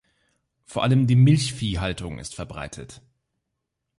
Vor 0.65 0.81
allem 0.81 1.05
die 1.05 1.15
Milchviehhaltung 1.15 2.17
ist 2.17 2.33
verbreitet. 2.33 3.03